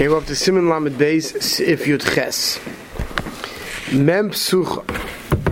[0.00, 2.60] Okay, we're up to Siman Lamed Beis, if Yud Ches.
[3.92, 4.86] Mem Psucha.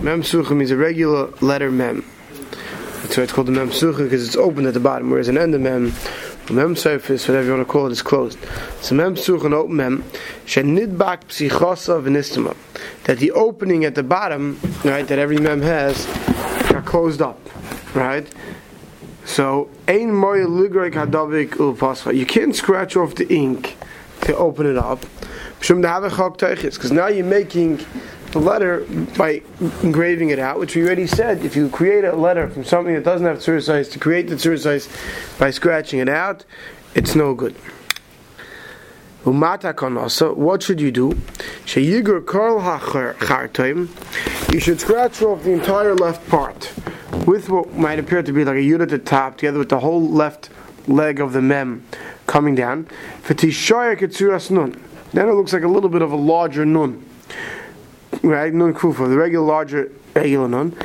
[0.01, 2.05] Mem Psucha means a regular letter Mem.
[3.01, 5.37] That's why it's called the Mem Psucha, because it's open at the bottom, whereas an
[5.37, 5.91] end of Mem,
[6.49, 8.39] Mem surface, whatever you want to call it, is closed.
[8.79, 10.03] So Mem Psucha, an open Mem,
[10.45, 12.55] Shenidbak Psichosa V'nistama.
[13.03, 16.05] That the opening at the bottom, right, that every Mem has,
[16.69, 17.37] got closed up,
[17.93, 18.25] right?
[19.25, 22.15] So, Ein Moya Ligrek Hadavik Ulpascha.
[22.15, 23.75] You can't scratch off the ink
[24.27, 25.03] to open it up.
[25.59, 27.79] Because now you're making
[28.31, 28.85] the letter
[29.17, 29.41] by
[29.81, 31.43] engraving it out, which we already said.
[31.43, 34.87] If you create a letter from something that doesn't have size to create the size
[35.39, 36.45] by scratching it out,
[36.93, 37.55] it's no good.
[39.23, 41.19] What should you do?
[44.51, 46.71] You should scratch off the entire left part
[47.25, 49.79] with what might appear to be like a unit at the top, together with the
[49.79, 50.49] whole left
[50.87, 51.85] leg of the mem
[52.27, 52.87] coming down.
[55.13, 57.03] Then it looks like a little bit of a larger nun.
[58.21, 58.53] Right?
[58.53, 60.75] Nun kufa, the regular larger regular nun.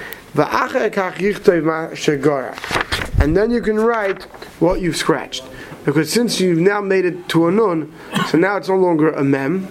[3.20, 4.22] And then you can write
[4.60, 5.44] what you've scratched.
[5.84, 7.92] Because since you've now made it to a nun,
[8.28, 9.68] so now it's no longer a mem,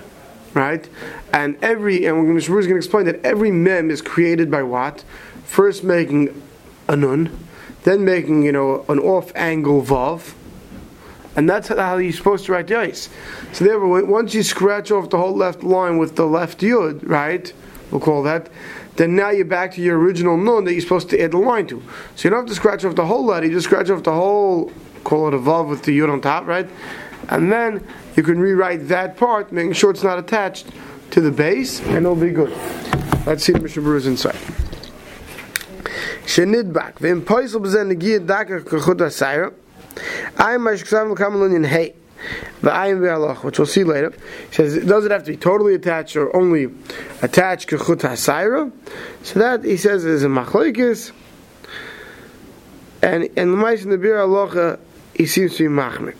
[0.53, 0.87] right?
[1.33, 2.27] And every, and.
[2.27, 5.05] Bruce going to explain that every mem is created by what?
[5.45, 6.41] First making
[6.87, 7.47] a nun,
[7.83, 10.33] then making, you know, an off angle vav,
[11.35, 13.09] and that's how you're supposed to write the ice.
[13.53, 17.51] So therefore, once you scratch off the whole left line with the left yud, right?
[17.89, 18.49] We'll call that.
[18.95, 21.67] Then now you're back to your original nun that you're supposed to add the line
[21.67, 21.81] to.
[22.15, 23.45] So you don't have to scratch off the whole letter.
[23.45, 24.71] You just scratch off the whole,
[25.03, 26.69] call it a vav with the yud on top, right?
[27.29, 30.67] And then you can rewrite that part, making sure it's not attached
[31.11, 32.51] to the base, and it'll be good.
[33.25, 34.35] Let's see the Berurah's inside.
[36.25, 36.95] Shenidbak.
[36.95, 39.53] V'im poisel b'zen negiyah daka kachut asayra.
[40.37, 41.95] I am Mashksav Kamalunian Hey.
[42.61, 43.01] The I am
[43.43, 44.13] which we'll see later.
[44.51, 46.65] Says, it does it have to be totally attached or only
[47.21, 48.71] attached kechut hasaira?
[49.23, 51.11] So that he says is a machlekes.
[53.01, 54.79] And in the Ma'is in the Biur Halacha,
[55.15, 56.15] he seems to be machmir.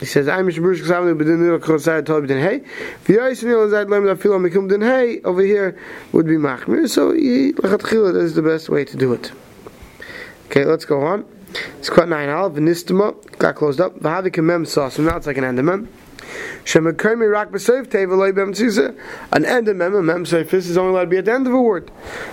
[0.00, 2.60] He says, I'm Mishbush Ksav B'din Nil Kosai Tol B'din Hey.
[3.04, 5.78] V'yais Nil Zayt Lem Dafil Amikum B'din Hey over here
[6.12, 6.88] would be machmir.
[6.88, 9.30] So he Lachat is the best way to do it.
[10.46, 11.26] Okay, let's go on.
[11.78, 13.98] It's quite nine al v'nistama got closed up.
[13.98, 14.94] V'havik mem sauce.
[14.94, 15.88] So now it's like an endemem.
[16.64, 18.28] Shemakremi rak b'seif teva loy.
[18.28, 21.60] An endemem, a mem seifis is only allowed to be at the end of a
[21.60, 21.90] word.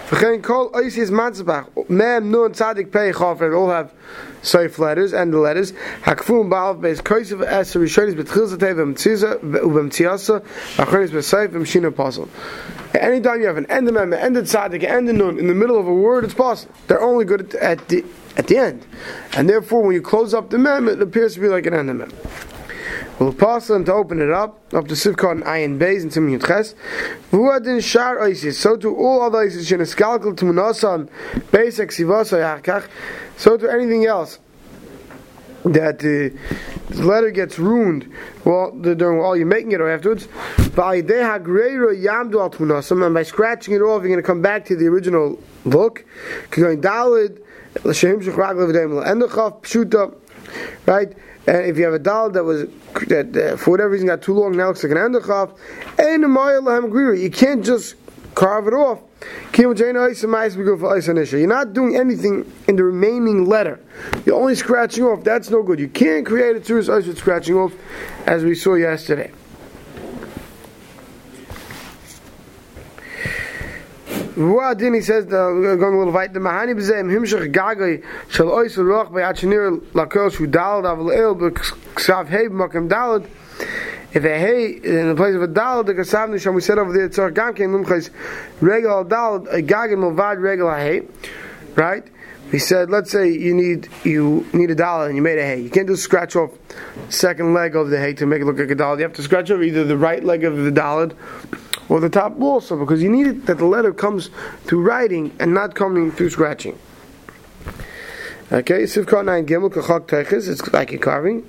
[0.07, 1.89] V'chein kol oisis matzbach.
[1.89, 3.91] Mem nun tzadik pei chafer all have
[4.41, 5.73] seif letters and the letters.
[6.03, 10.41] Hakfum ba'al beis koisav es rishonis b'tchilza teva mtziza u'bem tziyasa
[10.75, 12.29] v'achronis b'seif v'mshina puzzle.
[12.93, 15.87] Anytime you have an endemem, an ended tzadik, an ended nun in the middle of
[15.87, 16.73] a word, it's possible.
[16.87, 18.03] They're only good at the
[18.35, 18.85] at the end.
[19.33, 21.89] And therefore, when you close up the mem, it appears to be like an end
[21.89, 22.11] of mem.
[23.19, 26.73] We'll to open it up, up to Sivkot and Ayin Beis and Siman Yudches.
[27.31, 31.09] Vuadin Shar Isis, so to all other Isis, Sheneskalkal to Munasan,
[31.51, 32.87] Beis Exivasa Yakach,
[33.35, 34.39] so to anything else
[35.73, 38.11] that uh, the letter gets ruined.
[38.45, 40.27] Well during while you're making it or afterwards
[43.03, 45.41] and by scratching it off you're going to come back to the original
[46.77, 47.41] dalid
[50.85, 51.13] right?
[51.47, 52.67] And if you have a dal that was
[53.07, 55.57] that uh, for whatever reason got too long, now looks like an endochaf,
[55.97, 56.23] And
[57.21, 57.95] you can't just
[58.35, 58.99] carve it off.
[59.57, 63.79] You're not doing anything in the remaining letter.
[64.25, 65.23] You're only scratching off.
[65.23, 65.79] That's no good.
[65.79, 67.73] You can't create a tzuris ice with scratching off,
[68.25, 69.31] as we saw yesterday.
[74.39, 77.51] Says, the, going a little the Mahani himshach
[80.31, 80.85] shu dalad
[82.49, 83.27] b'makem dalad
[84.13, 86.93] if a hay in the place of a dalad the kasav nisham we said over
[86.93, 88.09] there tzor gam kem lumchais
[88.59, 91.01] regal dalad a gagin milvad regal hay
[91.75, 92.07] right
[92.51, 95.61] we said let's say you need you need a dollar and you made a hay
[95.61, 96.51] you can't just scratch off
[97.09, 99.23] second leg of the hay to make it look like a dollar you have to
[99.23, 101.11] scratch off either the right leg of the dollar
[101.89, 104.29] or the top also, because you need it that the letter comes
[104.63, 106.77] through writing and not coming through scratching.
[108.51, 111.47] Okay, Sivkot 9 Gimel Kachak Teches, it's like a carving.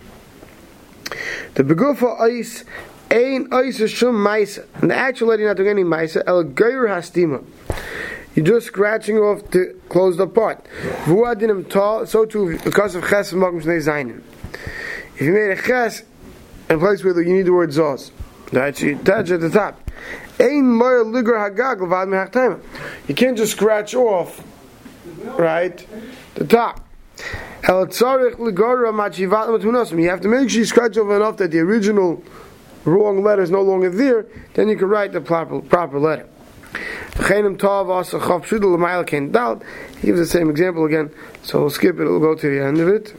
[1.54, 2.64] The Begufa Ice
[3.10, 4.66] Ein Ice Shum Maisa.
[4.80, 7.44] And the actual lady not doing any Maisa, El Geir Hastima.
[8.34, 10.64] You're just scratching off the closed up part.
[11.04, 14.22] Vuadinim Tal, so too because of Ches and Makim Shnei Zainim.
[15.16, 16.04] If you made a Ches
[16.68, 18.12] in place where you need the word Zos,
[18.52, 19.90] that's you touch at the top.
[20.38, 20.78] You
[23.14, 24.42] can't just scratch off,
[25.38, 25.86] right,
[26.36, 26.86] the top.
[27.68, 27.90] You have
[30.20, 32.22] to make sure you scratch over enough that the original
[32.84, 34.26] wrong letter is no longer there.
[34.54, 36.26] Then you can write the proper proper letter.
[37.12, 37.26] He
[40.06, 41.10] gives the same example again,
[41.42, 42.04] so we'll skip it.
[42.04, 43.14] We'll go to the end of it.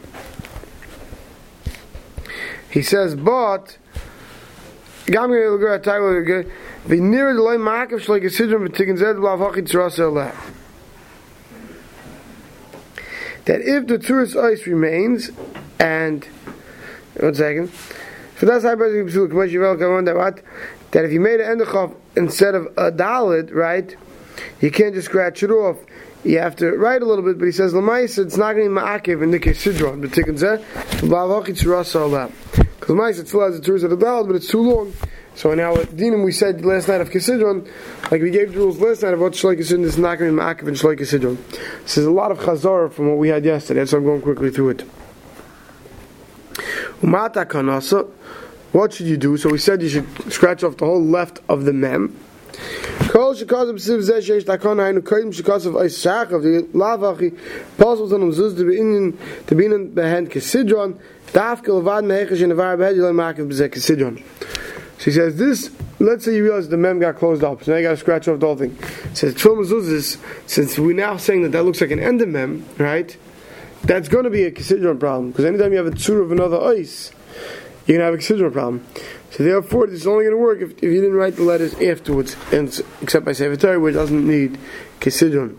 [2.71, 3.77] He says, but
[5.06, 5.13] the
[7.00, 10.33] nearer the line like a sidron b'tikin zed blav hachit tzrasa
[13.46, 15.32] that if the tourist ice remains
[15.80, 16.26] and
[17.20, 17.70] one second
[18.36, 20.42] for that's how that
[20.92, 23.96] that if you made an endechof instead of a dalid right
[24.60, 25.78] you can't just scratch it off.
[26.24, 28.76] You have to write a little bit but he says lamais it's not going to
[28.76, 30.64] be ma'akiv in the kesidron but tikkun zeh
[31.02, 32.32] blav hachit tzrasa
[32.80, 34.94] because lamais it still has the tourist of the dalid but it's too long
[35.36, 37.68] so now at Dinim we said last night of Kisidron,
[38.12, 40.38] like we gave the rules last night of what Shloik Kisidron is not going to
[40.38, 41.38] be Ma'akiv and Shloik Kisidron.
[41.83, 44.51] This is a lot of Chazar from what we had yesterday, so I'm going quickly
[44.51, 44.83] through it.
[47.01, 48.07] Umata Kanasa,
[48.72, 49.38] what should you do?
[49.38, 52.16] So we said you should scratch off the whole left of the mem.
[53.10, 57.38] Kol shekazim siv zeh sheish takon hainu koyim shekazav ois shach of the lavachi
[57.77, 59.18] possible to them zuz to be in
[59.48, 60.98] to be in behend kesidron
[61.34, 64.22] daf kelvad mehechesh in the var behed yilay makiv bezeh kesidron
[65.01, 65.71] she says this.
[66.00, 68.27] Let's say you realize the mem got closed up, so now you got to scratch
[68.27, 68.77] off the whole thing.
[69.13, 73.18] Says Tfil since we're now saying that that looks like an endemem, right?
[73.83, 76.62] That's going to be a considerable problem because anytime you have a tzur of another
[76.62, 77.12] ice,
[77.88, 78.86] you're going to have a considerable problem.
[79.31, 81.74] So therefore, this is only going to work if, if you didn't write the letters
[81.81, 82.68] afterwards, and
[83.01, 84.59] except by Sefer it doesn't need
[85.00, 85.57] considerable.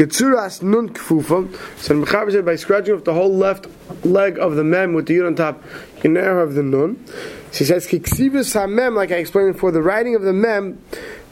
[0.00, 1.52] Ketsuras nun kfufa.
[1.78, 3.66] So the Mechaber said by scratching off the whole left
[4.04, 5.62] leg of the mem with the yud on top,
[6.02, 7.04] you now have the nun.
[7.52, 10.82] She says kiksivus hamem, like I explained before, the writing of the mem.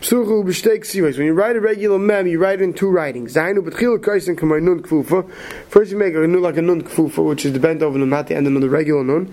[0.00, 1.16] Psuchu b'shtei.
[1.16, 3.34] When you write a regular mem, you write it in two writings.
[3.34, 5.30] Zainu b'tchil kaisen kamay nun kfufa.
[5.68, 8.08] First you make a nun like a nun kfufa, which is the bent over nun,
[8.08, 9.32] not the end of the regular nun.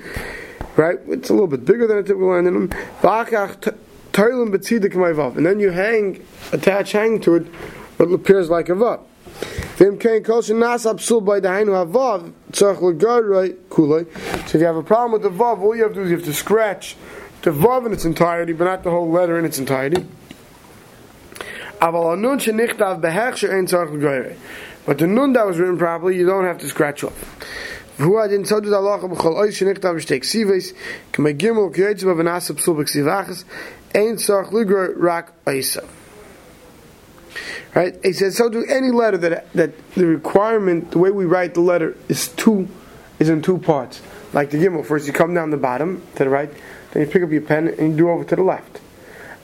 [0.75, 0.97] Right?
[1.07, 2.69] It's a little bit bigger than a typical end of nun.
[3.01, 3.75] V'achach
[4.13, 5.37] toilim b'tzidik vav.
[5.37, 7.47] And then you hang, attach, hang to it
[7.97, 9.01] what appears like a vav.
[9.78, 10.14] So if
[14.55, 16.26] you have a problem with the vav, all you have to do is you have
[16.26, 16.96] to scratch
[17.43, 20.06] the vav in its entirety, but not the whole letter in its entirety.
[21.81, 24.37] Aval anun shenichtav behech she'ein tzarch legaray.
[24.84, 27.25] But the nun that was written properly, you don't have to scratch off.
[27.99, 30.72] והוא הדין צודד הלכה בכל אוי שנכתב בשתי כסיבס,
[31.12, 33.44] כמי גימל כיועצה בבנס הפסול בכסיבחס,
[33.94, 35.81] אין צורך לגרור רק עיסה.
[37.73, 37.97] Right?
[38.03, 41.61] He says, so do any letter that that the requirement, the way we write the
[41.61, 42.67] letter is two,
[43.19, 44.01] is in two parts.
[44.33, 46.51] Like the Gimel, first you come down the bottom to the right,
[46.91, 48.81] then you pick up your pen and you do over to the left.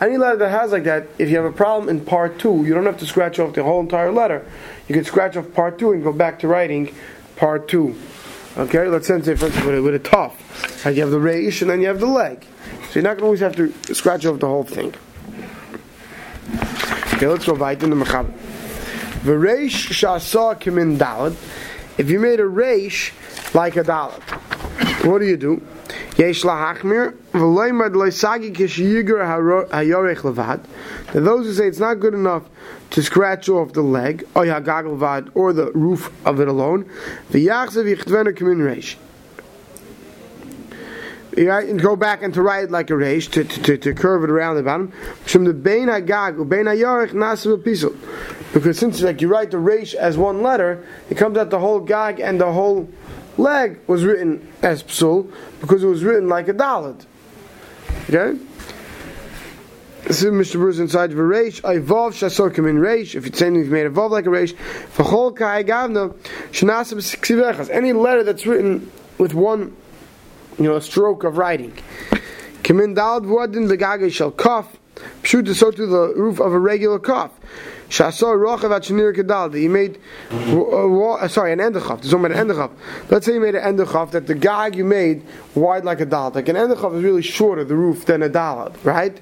[0.02, 2.74] Any letter that has like that, if you have a problem in part two, you
[2.74, 4.46] don't have to scratch off the whole entire letter.
[4.88, 6.96] You can scratch off part two and go back to writing
[7.36, 7.96] part two.
[8.58, 10.32] Okay, let's say for instance with a, with a.
[10.84, 12.46] Right, you have the reish and then you have the leg.
[12.90, 14.94] So you're not going to always have to scratch off the whole thing.
[17.22, 18.32] Okay, let's go weiter in the Mechaber.
[19.22, 21.36] V'reish shasa kimin dalad.
[22.00, 23.12] If you made a reish
[23.54, 24.24] like a dalad,
[25.06, 25.62] what do you do?
[26.18, 30.66] Yesh lahachmir v'leimad loisagi kishiyigur hayorech levad.
[31.14, 32.50] Those who say it's not good enough
[32.90, 34.46] to scratch off the leg, or
[35.54, 36.86] the roof of it alone,
[37.30, 38.96] v'yachzev yichtvenu kimin reish
[41.38, 44.30] right, and go back and to write like a reish to, to, to, curve it
[44.30, 44.92] around the bottom.
[45.24, 47.62] From the bein hagag bein hayarich nasu
[48.54, 51.80] because since like you write the reish as one letter, it comes out the whole
[51.80, 52.90] gag and the whole
[53.38, 57.06] leg was written as psul because it was written like a dalad.
[58.10, 58.38] Okay.
[60.04, 60.56] This is Mr.
[60.56, 61.64] Bruce inside of a reish.
[61.64, 63.16] I vav shasokim in reish.
[63.16, 66.14] If it's you've made a vav like a reish, for whole kai gavna
[66.52, 69.78] shenasib Any letter that's written with one
[70.62, 71.74] you know, a stroke of writing.
[72.64, 74.78] Kimin dalad shall cough.
[75.24, 77.32] Pshut so to the roof of a regular cough.
[77.90, 79.54] Shasor rochav at kedal.
[79.54, 80.00] He made,
[80.32, 82.02] uh, sorry, an endechaf.
[82.02, 82.70] There's only an.
[83.10, 85.24] Let's say you made an endechaf that the gag you made
[85.56, 86.36] wide like a dalad.
[86.36, 89.20] Like an endechaf is really shorter the roof than a dalad, right?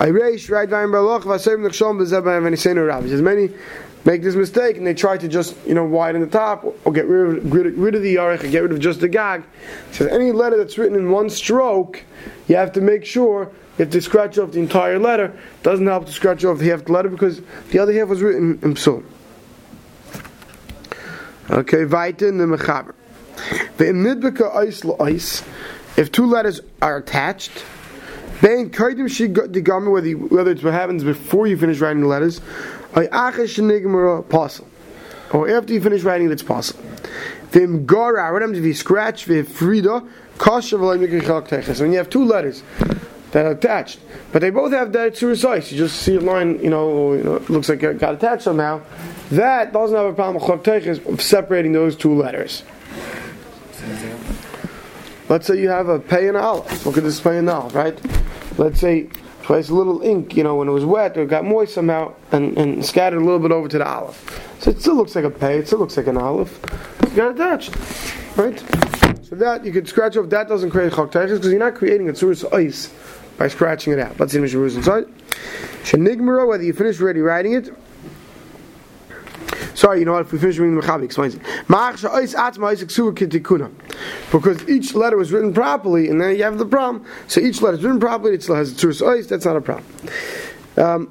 [0.00, 3.04] I raise right vayin barloch v'asayim nechshom b'zebah v'nisenu rav.
[3.04, 3.50] As many
[4.06, 7.06] make this mistake and they try to just you know widen the top or get
[7.06, 9.44] rid of, rid, rid of the yarech and get rid of just the gag.
[9.92, 12.02] So any letter that's written in one stroke,
[12.48, 15.38] you have to make sure you have to scratch off the entire letter.
[15.62, 18.58] Doesn't help to scratch off the half the letter because the other half was written
[18.62, 19.04] in psul.
[21.50, 22.94] Okay, weiter in the mechaber.
[25.96, 27.64] If two letters are attached,
[28.40, 28.70] then
[29.90, 32.40] whether it's what happens before you finish writing the letters,
[34.16, 34.66] apostle.
[35.32, 36.82] or after you finish writing it, it's possible.
[37.50, 40.06] Vim Gora, what happens if you scratch Frida,
[40.38, 40.78] Kasha
[41.80, 42.62] when you have two letters
[43.32, 44.00] that are attached,
[44.32, 47.22] but they both have that two size, you just see a line, you know, you
[47.22, 48.80] know looks like it got attached somehow.
[49.30, 50.42] That doesn't have a problem
[51.06, 52.62] of separating those two letters.
[55.28, 56.84] Let's say you have a pay and a aleph.
[56.84, 58.19] Look at this pay and aleph, right?
[58.58, 59.08] Let's say
[59.42, 62.14] place a little ink, you know, when it was wet or it got moist somehow,
[62.32, 64.16] and, and scattered a little bit over to the olive.
[64.60, 66.58] So it still looks like a pay, it still looks like an olive.
[67.10, 67.74] You got attached,
[68.36, 68.58] right?
[69.22, 70.28] So that you could scratch off.
[70.28, 72.92] That doesn't create chok because you're not creating a tzuris ice
[73.38, 74.20] by scratching it out.
[74.20, 75.04] Let's see the Mishnah inside.
[75.84, 77.70] Shenigmara, whether you finish already writing it
[79.80, 80.26] Sorry, you know what?
[80.26, 81.40] If we finish reading the Mechaber, explains it.
[84.30, 87.06] Because each letter was written properly, and then you have the problem.
[87.28, 89.60] So each letter is written properly, it still has a tzuris ois, that's not a
[89.62, 89.86] problem.
[90.76, 91.08] Um,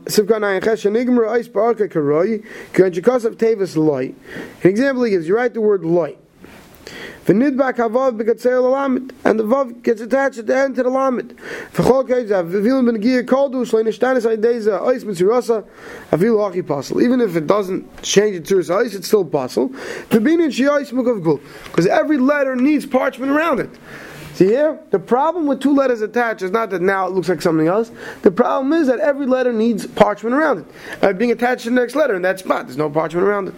[4.63, 6.19] An example he gives, you write the word light.
[7.25, 11.35] Havav and the vav gets attached at the end to the lamid.
[11.73, 15.63] V'chol keizav v'vilim ben giyah koldu shlein ishtanis ois
[16.11, 17.01] avilu hachi.
[17.03, 19.69] Even if it doesn't change it to its ois, it's still pasul.
[20.09, 21.39] V'binin shi ois mukav gul.
[21.65, 23.69] Because every letter needs parchment around it.
[24.33, 24.79] See here?
[24.91, 27.91] The problem with two letters attached is not that now it looks like something else.
[28.21, 30.65] The problem is that every letter needs parchment around it.
[31.01, 33.53] Uh, being attached to the next letter in that spot, there's no parchment around it.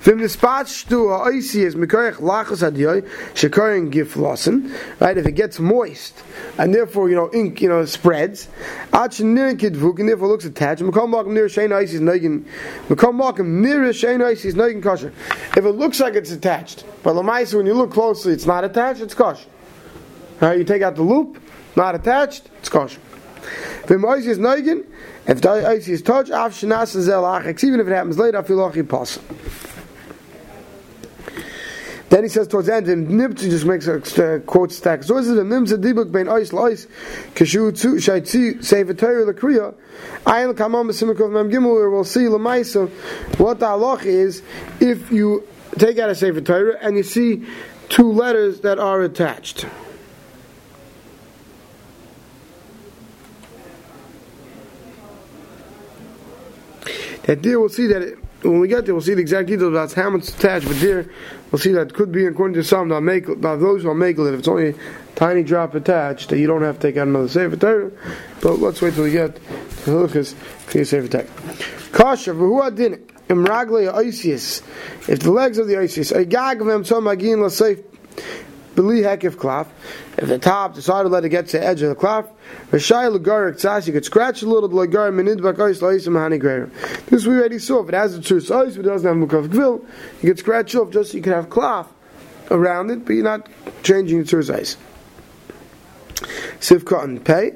[0.00, 3.02] Vim dispatch to a oisi is mikoyach lachos adiyoy
[3.34, 4.74] shekoyin giflossen.
[5.00, 6.20] Right, if it gets moist
[6.58, 8.48] and therefore you know ink you know spreads.
[8.92, 10.82] Ach nirkid vuk and therefore looks attached.
[10.82, 12.44] Mekom makim near shein oisi is noigin.
[12.88, 15.12] Mekom makim near shein oisi is noigin kosher.
[15.56, 19.00] If it looks like it's attached, but lamaisa when you look closely, it's not attached.
[19.00, 19.48] It's kosher.
[20.40, 21.40] Right, you take out the loop,
[21.76, 22.50] not attached.
[22.58, 23.00] It's kosher.
[23.86, 24.86] Vim oisi is noigin.
[25.26, 28.88] If the ice is touched, af shenas even if it happens later, I feel like
[28.88, 29.18] pass.
[32.12, 35.02] Then he says towards the end, and Nibtzi just makes a quote stack.
[35.02, 36.86] So is the a Nimza Dibuk Ben Ois Lois,
[37.34, 39.74] Kashu Shaitzi Sefer Torah Lakriya,
[40.26, 42.90] Ayin Kamam Besimikov Mem Gimel, where we'll see Lamaisa
[43.38, 44.42] what the halach is
[44.78, 45.48] if you
[45.78, 47.46] take out a Sefer Torah and you see
[47.88, 49.64] two letters that are attached.
[57.24, 59.70] That there we'll see that it, when we get there, we'll see the exact details
[59.70, 60.66] about how much attached.
[60.66, 61.08] But there,
[61.50, 64.22] we'll see that could be according to some that make by those who make it.
[64.22, 64.74] If it's only a
[65.14, 67.92] tiny drop attached, that you don't have to take out another sefer Torah.
[68.40, 69.40] But let's wait till we get to
[69.90, 70.34] Hilchis
[70.66, 71.26] Kriya Sefer Torah.
[71.92, 74.62] Kasha v'hu adin imragle oisius.
[75.08, 77.80] If the legs of the oisius, a gag of them some agin la safe
[78.74, 79.66] Beli hekif klaf.
[80.16, 82.28] If the top, decided to the letter gets to the edge of the klaf,
[82.70, 86.70] Rashai Lagar Ksas, you could scratch a little bit Lagar Minid Bakais Laisim Hani Greer.
[87.06, 87.82] This we already saw.
[87.82, 89.84] If it has a true size, but it doesn't have Mukav Gvil,
[90.22, 91.86] you could scratch off just so you can have klaf
[92.50, 93.48] around it, but you're not
[93.82, 94.76] changing the true size.
[96.60, 97.54] Sivka and Pei.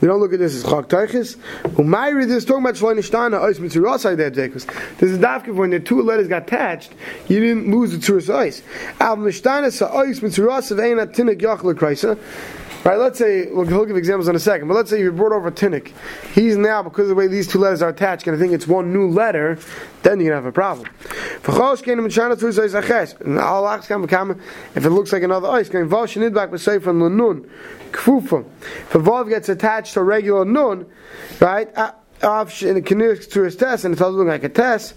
[0.00, 1.36] We don't look at this as chak teiches.
[1.76, 4.66] Umayri, this talking about shloin ishtana ois mitzurasai there because
[4.98, 6.92] this is dafka when the two letters got attached,
[7.28, 8.62] you didn't lose the tzuras ois.
[9.00, 12.18] Al mishtana sa ois mitzurasai vein at tinik yachla kraisa.
[12.84, 15.50] Right, let's say, we'll, give examples in a second, but let's say you brought over
[15.50, 15.92] tinnik.
[16.34, 18.68] He's now, because of the way these two letters are attached, going to think it's
[18.68, 19.58] one new letter,
[20.02, 20.88] then you're going to have a problem.
[24.76, 25.68] If it looks like another ice.
[25.68, 25.74] If
[28.94, 30.86] a vav gets attached to a regular nun,
[31.40, 31.68] right,
[32.22, 34.94] off in connects to his test, and it doesn't look like a test,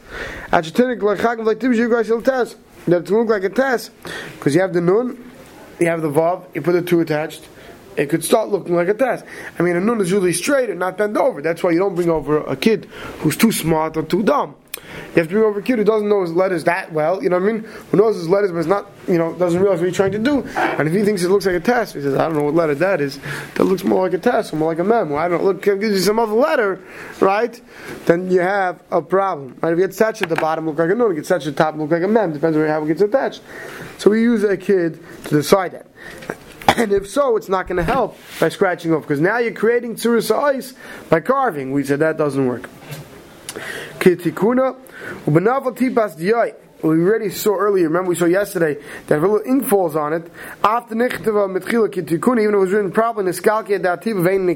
[0.52, 2.58] at tinnik like you guys test.
[2.88, 3.92] That look like a test,
[4.34, 5.29] because you have the nun,
[5.80, 7.48] you have the vav, you put the two attached,
[7.98, 9.26] it could start looking like a test.
[9.58, 11.42] I mean, a nun is usually straight and not bent over.
[11.42, 12.86] That's why you don't bring over a kid
[13.20, 14.56] who's too smart or too dumb.
[15.10, 17.30] You have to bring over a kid who doesn't know his letters that well, you
[17.30, 17.64] know what I mean?
[17.64, 20.20] Who knows his letters but is not, you know, doesn't realize what he's trying to
[20.20, 20.44] do.
[20.56, 22.54] And if he thinks it looks like a test, he says, I don't know what
[22.54, 23.20] letter that is.
[23.56, 25.14] That looks more like a test, more like a mem.
[25.16, 26.80] I don't know, look, gives you some other letter,
[27.20, 27.60] right?
[28.06, 29.58] Then you have a problem.
[29.62, 29.74] Right?
[29.74, 31.08] If it gets attached at the bottom, look like a nun.
[31.08, 32.32] If it gets attached at the top, look like a mem.
[32.32, 33.42] Depends on how it gets attached.
[34.00, 35.86] So we use a kid to decide that.
[36.78, 39.96] And if so, it's not going to help by scratching off because now you're creating
[39.96, 40.74] tsurus ice
[41.10, 41.74] by carving.
[41.74, 42.70] We said that doesn't work.
[44.00, 44.78] Kitikuna,
[45.26, 46.56] ubenaval.
[46.82, 50.14] We already saw earlier, remember we saw yesterday, that if a little ink falls on
[50.14, 50.32] it,
[50.64, 54.48] after nichtava mitchila kitikuna, even if it was written properly in the skalkia dativa vein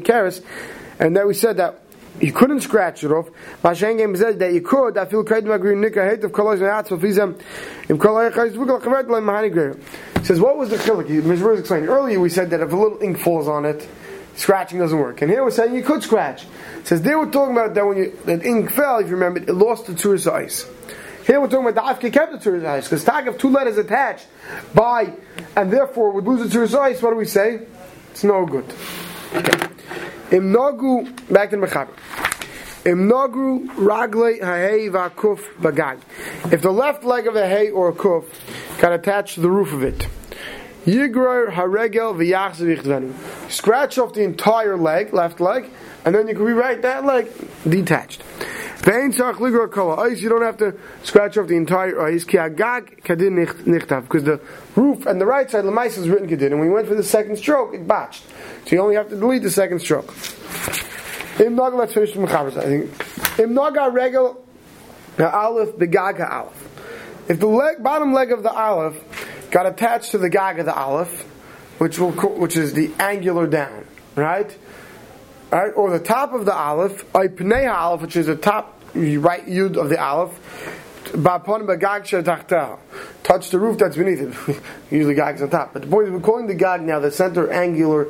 [0.99, 1.82] and then we said that
[2.19, 3.29] you couldn't scratch it off.
[3.63, 4.97] Mashen said that you could.
[4.97, 7.41] I feel kredim agree nika hate of kolos v'atzma fizem
[7.89, 9.77] im kolay chayz v'gal chavet leim mahani greir.
[10.25, 11.07] Says what was the chilik?
[11.21, 12.19] Mishmur is explaining earlier.
[12.19, 13.87] We said that if a little ink falls on it,
[14.35, 15.21] scratching doesn't work.
[15.21, 16.45] And here we're saying you could scratch.
[16.83, 19.53] Says they were talking about that when you, that ink fell, if you remember, it
[19.53, 20.67] lost the tzuris ice.
[21.25, 23.77] Here we're talking about the afke kept the tzuris ice because tag of two letters
[23.77, 24.27] attached
[24.73, 25.13] by
[25.55, 27.01] and therefore would lose the tzuris ice.
[27.01, 27.65] What do we say?
[28.11, 28.71] It's no good.
[29.33, 29.69] Okay.
[30.33, 31.93] Im nagu back to the mechaber.
[32.85, 35.99] Im nagu ragle hahei v'akuf bagag.
[36.51, 38.25] If the left leg of a hay or a kuf
[38.79, 40.07] got attached to the roof of it,
[40.87, 45.69] yigror haregel v'yachzav Scratch off the entire leg, left leg,
[46.03, 47.27] and then you can rewrite that leg
[47.69, 48.23] detached.
[48.85, 52.25] You don't have to scratch off the entire ice.
[52.25, 54.41] Because the
[54.75, 56.47] roof and the right side, Lamais is written kedin.
[56.47, 58.23] And when we went for the second stroke, it botched.
[58.65, 60.13] So you only have to delete the second stroke.
[61.39, 62.55] Im naga, let's finish the mechaber.
[62.57, 63.39] I think.
[63.39, 64.45] Im naga regel
[65.19, 66.69] aleph aleph.
[67.29, 70.75] If the leg, bottom leg of the aleph got attached to the gag of the
[70.75, 71.23] aleph,
[71.77, 73.85] which will, which is the angular down,
[74.15, 74.55] right?
[75.53, 75.71] Right?
[75.75, 79.77] Or the top of the aleph, a pnei aleph, which is the top right yud
[79.77, 80.39] of the aleph,
[83.23, 84.61] touch the roof that's beneath it.
[84.91, 85.73] Usually gag's on top.
[85.73, 88.05] But the point is, we're calling the gag now the center angular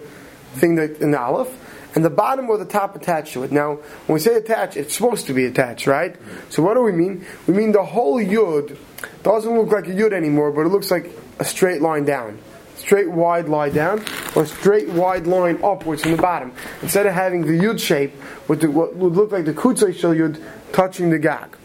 [0.55, 1.59] thing that in the aleph,
[1.95, 3.51] and the bottom or the top attached to it.
[3.51, 3.75] Now,
[4.07, 6.15] when we say attached, it's supposed to be attached, right?
[6.50, 7.25] So what do we mean?
[7.45, 8.77] We mean the whole yud
[9.21, 12.39] doesn't look like a yud anymore, but it looks like a straight line down
[12.75, 14.03] straight wide line down
[14.36, 16.51] or straight wide line upwards from the bottom.
[16.82, 18.13] Instead of having the yud shape
[18.48, 21.56] with the, what would look like the kutzay shel yud touching the gag.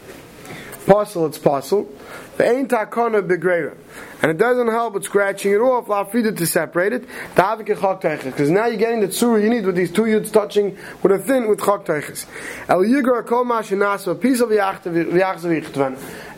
[0.86, 1.90] Puzzle, it's puzzle.
[2.38, 7.04] And it doesn't help with scratching it off, lafida to separate it.
[7.34, 11.18] Because now you're getting the tsura you need with these two yuds touching with a
[11.18, 14.52] thin with chok El yigra kol a piece of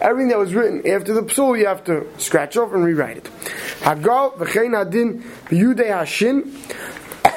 [0.00, 3.25] Everything that was written after the psul, you have to scratch off and rewrite it.
[3.80, 6.50] Hagal v'chein adin b'yudei hashin.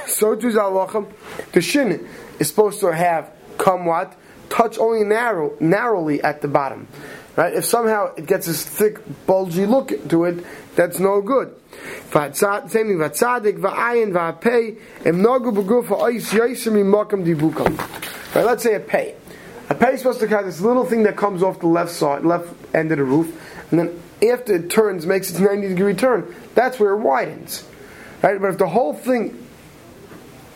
[0.07, 1.11] So too zalochem.
[1.53, 2.07] The shin
[2.39, 4.15] is supposed to have come what?
[4.53, 6.87] Touch only narrow, narrowly at the bottom.
[7.35, 7.55] Right?
[7.55, 10.45] If somehow it gets this thick, bulgy look to it,
[10.75, 11.55] that's no good.
[12.11, 12.31] Same
[12.69, 12.99] thing.
[18.35, 19.15] Right, let's say a pay.
[19.71, 22.23] A pay is supposed to have this little thing that comes off the left side,
[22.23, 23.35] left end of the roof,
[23.71, 23.99] and then
[24.31, 26.35] after it turns, makes its 90 degree turn.
[26.53, 27.67] That's where it widens.
[28.21, 28.39] Right?
[28.39, 29.47] But if the whole thing,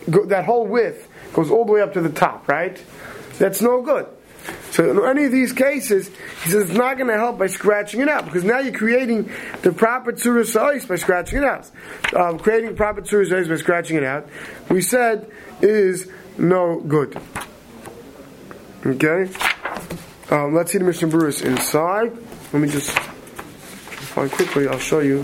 [0.06, 2.80] that whole width, goes all the way up to the top, right?
[3.38, 4.06] That's no good.
[4.70, 6.08] So in any of these cases,
[6.44, 9.30] he says it's not going to help by scratching it out because now you're creating
[9.62, 11.70] the proper tzura size by scratching it out.
[12.14, 14.28] Um, creating proper tzura size by scratching it out,
[14.70, 17.20] we said is no good.
[18.86, 19.28] Okay,
[20.30, 22.16] um, let's see the Mishnah Berurah inside.
[22.52, 22.96] Let me just
[24.12, 24.68] find quickly.
[24.68, 25.20] I'll show you.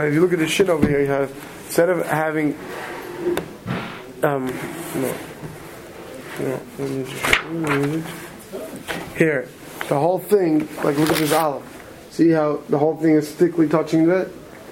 [0.00, 1.30] Uh, if you look at the shit over here, you have
[1.66, 2.56] instead of having
[4.22, 4.46] um
[4.94, 5.14] no,
[6.38, 8.02] no
[9.14, 9.46] here
[9.88, 11.62] the whole thing like look at this olive.
[12.08, 14.30] See how the whole thing is thickly touching that?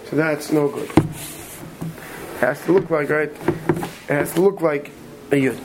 [0.08, 0.88] So that's no good.
[0.88, 3.28] It has to look like right.
[3.28, 4.90] It has to look like
[5.30, 5.58] a yud.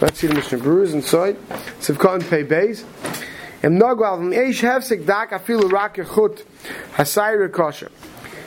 [0.00, 1.36] Let's see the Mishnah Berurah inside.
[1.78, 2.84] Sivkot pay bays.
[3.62, 6.42] Em nagwal from eish hefsik dak afilu rak yechut
[6.94, 7.92] hasayir kosher.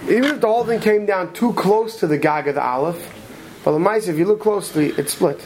[0.04, 3.12] Even if the whole thing came down too close to the gag of the aleph,
[3.64, 5.44] but the mice, if you look closely, it's split.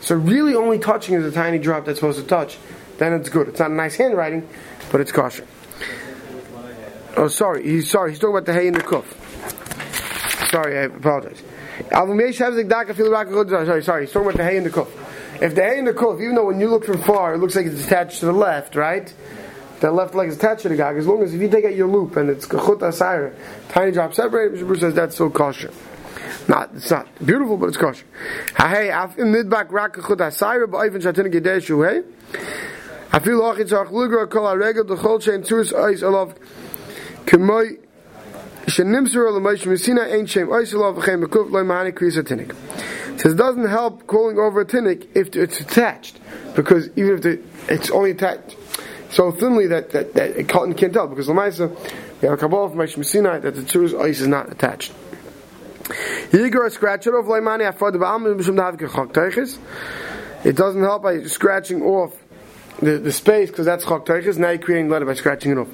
[0.00, 2.58] So really only touching is a tiny drop that's supposed to touch,
[2.98, 3.48] then it's good.
[3.48, 4.46] It's not a nice handwriting,
[4.92, 5.46] but it's kosher.
[7.16, 7.62] Oh, sorry.
[7.64, 8.10] He's sorry.
[8.10, 9.06] He's talking about the hay in the kuf.
[10.50, 11.42] Sorry, I apologize.
[11.90, 14.04] Sorry, sorry.
[14.04, 14.88] He's talking about the hay in the kuf.
[15.40, 17.56] If the hay in the kuf, even though when you look from far, it looks
[17.56, 19.12] like it's attached to the left, right?
[19.80, 21.74] That left leg is attached to the gag, as long as if you take out
[21.74, 23.34] your loop and it's kachut asayra,
[23.68, 24.66] tiny drop separated, Mr.
[24.66, 25.72] Bruce says that's still kosher.
[26.48, 28.06] Not, it's not beautiful, but it's kosher.
[28.56, 32.04] Hey, rak kachut asayra, ba'ofen shatin gedei shuhei.
[33.12, 36.34] Afil och itzach lugra kol ha-regel d'chol shein tzuris ois alav
[37.26, 37.78] k'moi
[38.66, 39.30] shenimsur
[41.22, 42.54] bekuf loy mahani.
[43.18, 46.18] Says it doesn't help calling over a tinnik if it's attached,
[46.54, 48.56] because even if the, it's only attached
[49.10, 51.68] so thinly that, that, that it can't, can't tell because Lamaisa,
[52.20, 54.92] we have a Kabbalah from Meshim Sinai that the Tzur's ice is not attached.
[60.44, 62.16] It doesn't help by scratching off
[62.80, 64.38] the, the space because that's Chok Teiches.
[64.38, 65.68] Now you're creating letter by scratching it off.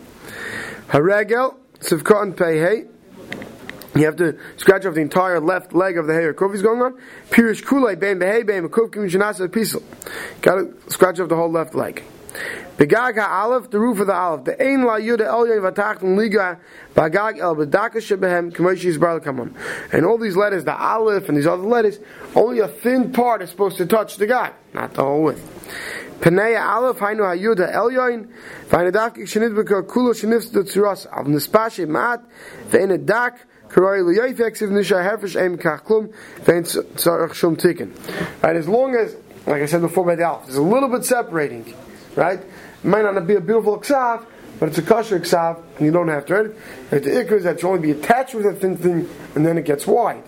[0.89, 2.87] Haragel Sivkot Pei
[3.95, 6.33] you have to scratch off the entire left leg of the hair.
[6.33, 6.99] Kuf is going on.
[7.31, 9.83] Pirish kulay bein behei bein mekuf kim shenasa pisel.
[10.41, 12.03] Got to scratch off the whole left leg.
[12.77, 14.45] Begag ha'alef, the roof of the aleph.
[14.45, 16.59] The ein la yuda el yoy v'tachton liga
[16.95, 19.55] bagag el bedaka shebehem k'moishi yisbar l'kamon.
[19.93, 21.99] And all these letters, the aleph and these other letters,
[22.35, 26.19] only a thin part is supposed to touch the guy, not the whole width.
[26.21, 28.29] Penei aleph hainu ha'yuda el yoyin
[28.69, 32.25] v'hainu dafkik shenit b'ka kulo shenifs the tzuras av nispashe mat
[32.71, 34.01] v'ein a dak Right,
[38.57, 39.17] as long as,
[39.47, 41.75] like I said before by the alpha, there's a little bit separating,
[42.17, 42.41] right?
[42.41, 44.27] It might not be a beautiful ksav,
[44.59, 46.55] but it's a kosher ksav, and you don't have to, right?
[46.91, 49.65] The ikr is that should only be attached with a thin thing, and then it
[49.65, 50.23] gets wide,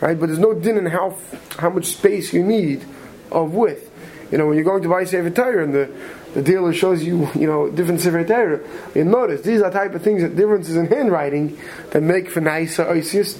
[0.00, 0.18] right?
[0.18, 1.16] But there's no din in how
[1.58, 2.84] how much space you need
[3.30, 3.90] of width.
[4.30, 5.90] You know, when you're going to buy Sefer Torah and the,
[6.34, 8.62] the dealer shows you, you know, different Sefer
[8.94, 11.58] you notice these are type of things that differences in handwriting
[11.90, 13.38] that make for nicer ICS,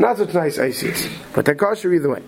[0.00, 2.22] not such nice ICS, but they're kosher either way.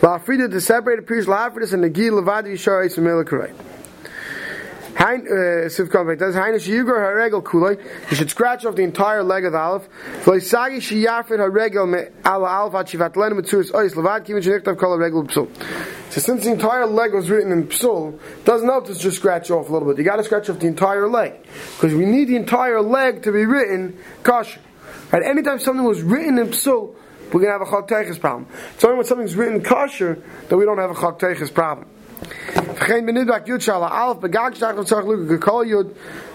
[0.00, 3.24] La'afrida to separate appears la'afridus and the gi levadi yishar eis v'mela
[5.00, 6.34] Hein, uh, does.
[8.10, 9.88] You should scratch off the entire leg of the Aleph.
[10.24, 12.60] Haregel Ala
[13.30, 14.26] Mitzuris Ois Levad
[14.78, 15.48] Kol Psul.
[16.12, 19.70] So since the entire leg was written in Psul, doesn't help to just scratch off
[19.70, 19.96] a little bit.
[19.96, 21.32] You got to scratch off the entire leg
[21.76, 24.60] because we need the entire leg to be written kosher.
[25.12, 25.22] Right?
[25.22, 26.94] Anytime something was written in Psul,
[27.32, 28.46] we're going to have a Chak problem.
[28.74, 31.88] It's only when something's written kosher that we don't have a Chak problem.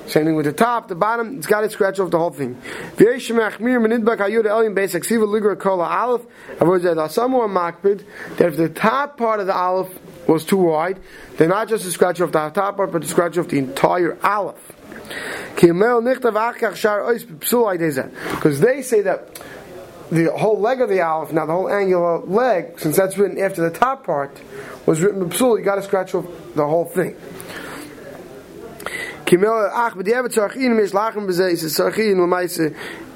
[0.08, 2.60] Same thing with the top, the bottom, it's got to scratch off the whole thing.
[8.38, 11.00] That if the top part of the aleph was too wide,
[11.38, 14.18] then not just to scratch off the top part, but to scratch off the entire
[14.24, 14.74] aleph.
[18.36, 19.40] Because they say that
[20.12, 23.62] the whole leg of the aleph, now the whole angular leg, since that's written after
[23.68, 24.38] the top part,
[24.86, 27.16] was written b'psul, you got to scratch off the whole thing.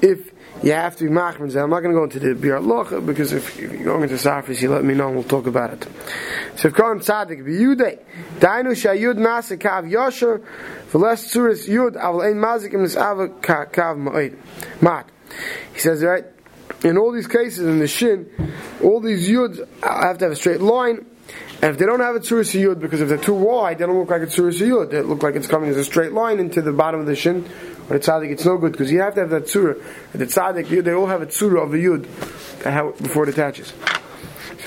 [0.02, 3.06] If you have to be machman, I'm not going to go into the biur halacha
[3.06, 5.86] because if you're going into safris, you let me know and we'll talk about it.
[6.56, 7.98] So if Kohen Tzadik b'yudei,
[8.40, 10.42] dainu shayud nasa kav yosher,
[10.90, 14.36] v'les tzuris yud, avol ein mazik im nisava kav ma'id.
[14.82, 15.08] Mat.
[15.72, 16.24] He says, right,
[16.82, 18.30] in all these cases in the shin,
[18.82, 21.04] all these yuds have to have a straight line,
[21.62, 23.98] and if they don't have a tzuris yud, because if they're too wide, they don't
[23.98, 24.90] look like a tzuris yud.
[24.90, 27.46] They look like it's coming as a straight line into the bottom of the shin.
[27.90, 29.82] Or the tzaddik, it's no good because you have to have that tzura.
[30.12, 32.06] The tzaddik, they all have a tzura of the yud
[32.64, 33.74] uh, before it attaches.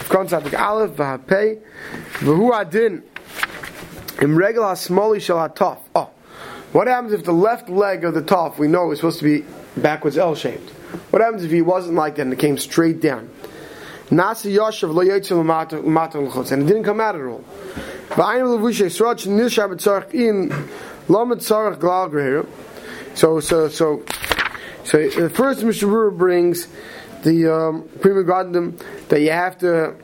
[0.08, 1.62] Kon tzaddik aleph v'hapei
[2.20, 3.02] v'hu adin
[4.22, 5.80] im regel ha-smoli shel ha-tof.
[5.96, 6.12] Oh,
[6.74, 9.46] what happens if the left leg of the tof we know is supposed to be
[9.82, 10.83] backwards L-shaped?
[11.12, 13.30] What happens if he wasn't like that and it came straight down?
[14.12, 17.44] Nasi Yoshev lo yotzel l'mata l'chutz, and it didn't come out at all.
[18.10, 18.46] V'ayim
[20.14, 20.50] in
[21.80, 22.46] glal.
[23.16, 24.04] So, so, so,
[24.84, 26.68] so the first Mishnah Berurah brings
[27.24, 28.80] the um, prima grandim
[29.10, 29.96] that you have to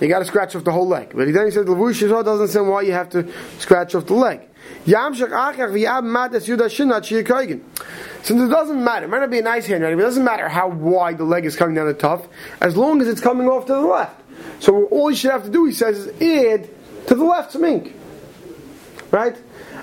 [0.00, 1.10] you got to scratch off the whole leg.
[1.14, 4.40] But then he Lavush Yisrael doesn't say why you have to scratch off the leg.
[8.24, 10.48] Since it doesn't matter, it might not be a nice handwriting, but it doesn't matter
[10.48, 12.28] how wide the leg is coming down the tuft,
[12.60, 14.20] as long as it's coming off to the left.
[14.60, 16.68] So all you should have to do, he says, is add
[17.08, 17.94] to the left some ink.
[19.10, 19.36] Right?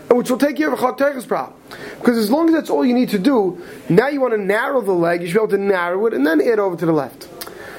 [0.10, 1.54] Which will take care of a Chot problem.
[2.00, 4.82] Because as long as that's all you need to do, now you want to narrow
[4.82, 6.91] the leg, you should be able to narrow it and then add over to the
[6.91, 7.30] left.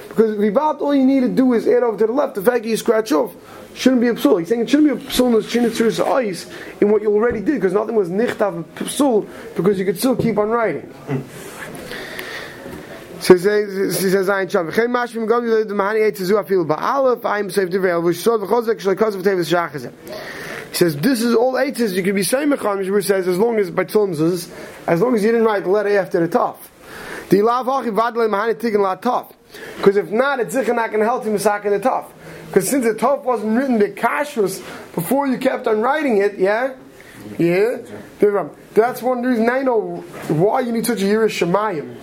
[0.09, 2.35] Because Rivat, all you need to do is add over to the left.
[2.35, 3.35] The fact you scratch off
[3.75, 4.41] shouldn't be a psul.
[4.41, 7.41] He's saying it shouldn't be a psul in the Shinitzur's eyes in what you already
[7.41, 10.93] did, because nothing was nichtav psul, because you could still keep on writing.
[13.21, 14.01] So he says,
[19.23, 19.93] tevis shachazeh.
[20.71, 23.71] He says, this is all eights you can be saying mecham, says, as long as
[23.71, 24.51] by tzunzas,
[24.89, 26.57] as long as you didn't write the letter after the taf.
[27.29, 27.43] The.
[29.77, 32.07] Because if not, it's to help you masak in the taf.
[32.53, 34.59] Because since the taf wasn't written the kashrus
[34.95, 36.75] before you kept on writing it, yeah?
[37.39, 37.79] Yeah?
[38.75, 41.97] That's one reason I know why you need such a Yirish Shemayim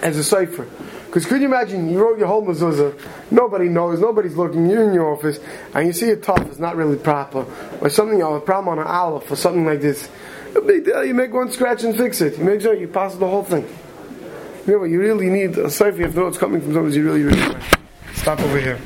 [0.00, 0.68] as a cipher.
[1.06, 2.96] Because could you imagine you wrote your whole mezuzah,
[3.32, 5.40] nobody knows, nobody's looking, you're in your office,
[5.74, 7.44] and you see a taf is not really proper,
[7.80, 10.08] or something, or a problem on an aleph, or something like this.
[10.64, 12.38] Big deal, you make one scratch and fix it.
[12.38, 13.68] You make sure you pass the whole thing.
[14.68, 14.90] You know, what?
[14.90, 17.60] you really need a cipher if you know it's coming from somebody you really, really
[18.14, 18.78] Stop over here.